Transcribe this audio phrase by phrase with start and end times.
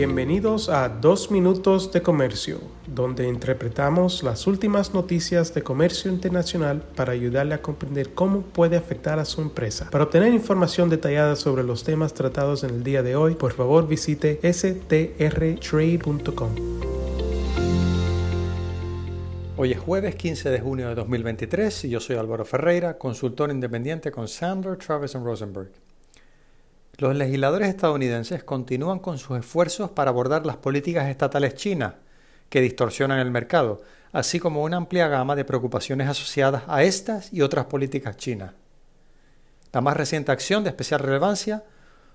[0.00, 7.12] Bienvenidos a Dos Minutos de Comercio, donde interpretamos las últimas noticias de comercio internacional para
[7.12, 9.90] ayudarle a comprender cómo puede afectar a su empresa.
[9.90, 13.86] Para obtener información detallada sobre los temas tratados en el día de hoy, por favor
[13.86, 15.10] visite strtrade.com.
[19.58, 24.10] Hoy es jueves 15 de junio de 2023 y yo soy Álvaro Ferreira, consultor independiente
[24.10, 25.89] con Sandler, Travis Rosenberg.
[27.00, 31.94] Los legisladores estadounidenses continúan con sus esfuerzos para abordar las políticas estatales chinas
[32.50, 33.80] que distorsionan el mercado,
[34.12, 38.52] así como una amplia gama de preocupaciones asociadas a estas y otras políticas chinas.
[39.72, 41.64] La más reciente acción de especial relevancia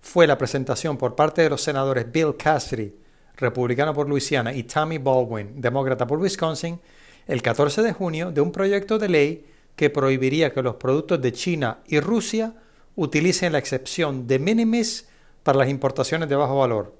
[0.00, 2.94] fue la presentación por parte de los senadores Bill Cassidy,
[3.36, 6.80] republicano por Luisiana, y Tammy Baldwin, demócrata por Wisconsin,
[7.26, 11.32] el 14 de junio de un proyecto de ley que prohibiría que los productos de
[11.32, 12.54] China y Rusia
[13.00, 15.08] utilicen la excepción de minimis
[15.42, 16.94] para las importaciones de bajo valor,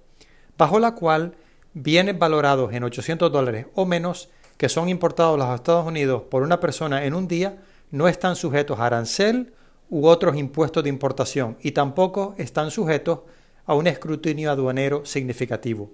[0.57, 1.35] bajo la cual
[1.75, 6.43] bienes valorados en 800 dólares o menos que son importados a los Estados Unidos por
[6.43, 7.59] una persona en un día
[7.91, 9.53] no están sujetos a arancel
[9.91, 13.21] u otros impuestos de importación y tampoco están sujetos
[13.67, 15.91] a un escrutinio aduanero significativo.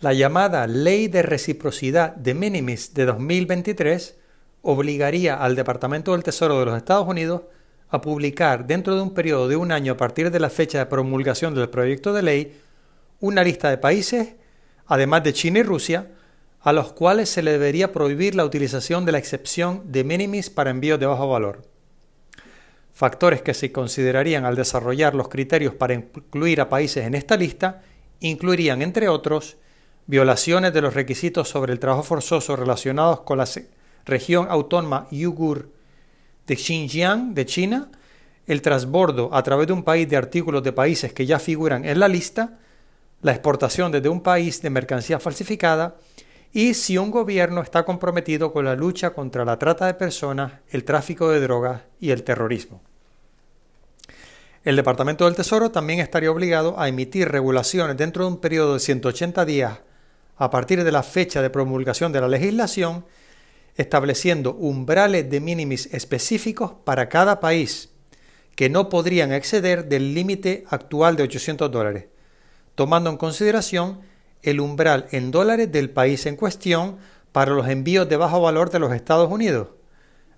[0.00, 4.18] La llamada Ley de Reciprocidad de Minimis de 2023
[4.62, 7.42] obligaría al Departamento del Tesoro de los Estados Unidos
[7.88, 10.86] a publicar dentro de un periodo de un año a partir de la fecha de
[10.86, 12.60] promulgación del proyecto de ley
[13.20, 14.34] una lista de países,
[14.86, 16.10] además de China y Rusia,
[16.60, 20.70] a los cuales se le debería prohibir la utilización de la excepción de minimis para
[20.70, 21.62] envíos de bajo valor.
[22.92, 27.82] Factores que se considerarían al desarrollar los criterios para incluir a países en esta lista
[28.20, 29.58] incluirían, entre otros,
[30.06, 33.48] violaciones de los requisitos sobre el trabajo forzoso relacionados con la
[34.04, 35.75] región autónoma Uyghur
[36.46, 37.90] de Xinjiang de China,
[38.46, 41.98] el transbordo a través de un país de artículos de países que ya figuran en
[41.98, 42.58] la lista,
[43.22, 45.96] la exportación desde un país de mercancía falsificada
[46.52, 50.84] y si un gobierno está comprometido con la lucha contra la trata de personas, el
[50.84, 52.80] tráfico de drogas y el terrorismo.
[54.64, 58.80] El Departamento del Tesoro también estaría obligado a emitir regulaciones dentro de un periodo de
[58.80, 59.78] 180 días
[60.38, 63.04] a partir de la fecha de promulgación de la legislación
[63.76, 67.90] estableciendo umbrales de minimis específicos para cada país,
[68.54, 72.06] que no podrían exceder del límite actual de 800 dólares,
[72.74, 74.00] tomando en consideración
[74.42, 76.96] el umbral en dólares del país en cuestión
[77.32, 79.68] para los envíos de bajo valor de los Estados Unidos,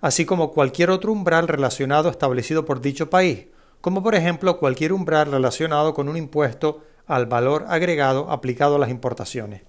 [0.01, 3.47] así como cualquier otro umbral relacionado establecido por dicho país,
[3.81, 8.89] como por ejemplo cualquier umbral relacionado con un impuesto al valor agregado aplicado a las
[8.89, 9.63] importaciones.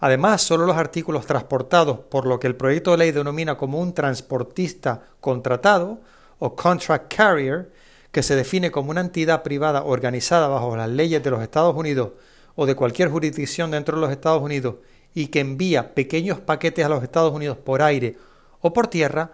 [0.00, 3.92] Además, solo los artículos transportados por lo que el proyecto de ley denomina como un
[3.92, 5.98] transportista contratado
[6.38, 7.72] o contract carrier,
[8.12, 12.12] que se define como una entidad privada organizada bajo las leyes de los Estados Unidos
[12.54, 14.76] o de cualquier jurisdicción dentro de los Estados Unidos
[15.14, 18.16] y que envía pequeños paquetes a los Estados Unidos por aire
[18.60, 19.32] o por tierra,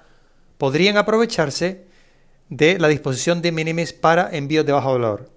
[0.58, 1.86] podrían aprovecharse
[2.48, 5.33] de la disposición de minimis para envíos de bajo valor.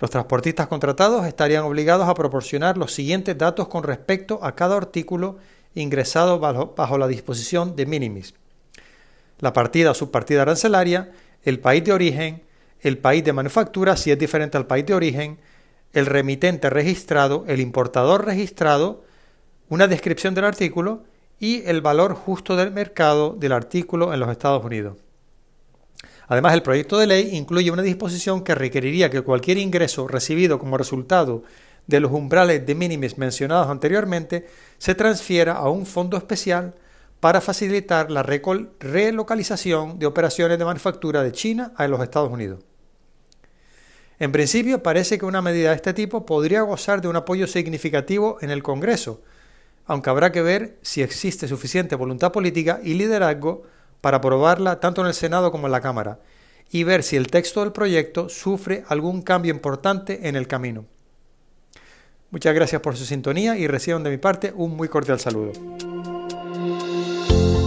[0.00, 5.38] Los transportistas contratados estarían obligados a proporcionar los siguientes datos con respecto a cada artículo
[5.74, 8.34] ingresado bajo, la disposición de minimis.
[9.40, 11.10] La partida o subpartida arancelaria,
[11.42, 12.42] el país de origen,
[12.80, 15.38] el país de manufactura si es diferente al país de origen,
[15.92, 19.04] el remitente registrado, el importador registrado,
[19.68, 21.04] una descripción del artículo
[21.40, 24.96] y el valor justo del mercado del artículo en los Estados Unidos.
[26.28, 30.76] Además, el proyecto de ley incluye una disposición que requeriría que cualquier ingreso recibido como
[30.76, 31.42] resultado
[31.86, 34.46] de los umbrales de minimis mencionados anteriormente
[34.76, 36.74] se transfiera a un fondo especial
[37.18, 42.60] para facilitar la relocalización de operaciones de manufactura de China a los Estados Unidos.
[44.20, 48.36] En principio, parece que una medida de este tipo podría gozar de un apoyo significativo
[48.42, 49.22] en el Congreso,
[49.86, 53.62] aunque habrá que ver si existe suficiente voluntad política y liderazgo
[54.00, 56.18] para aprobarla tanto en el Senado como en la Cámara
[56.70, 60.84] y ver si el texto del proyecto sufre algún cambio importante en el camino.
[62.30, 65.52] Muchas gracias por su sintonía y reciban de mi parte un muy cordial saludo.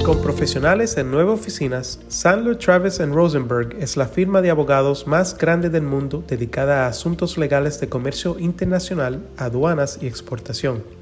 [0.05, 5.69] Con profesionales en nueve oficinas, Sandler Travis Rosenberg es la firma de abogados más grande
[5.69, 11.00] del mundo dedicada a asuntos legales de comercio internacional, aduanas y exportación.